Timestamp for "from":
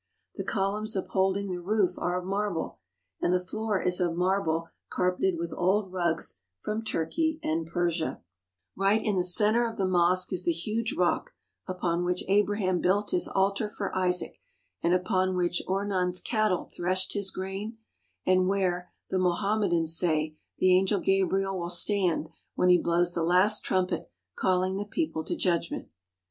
6.63-6.83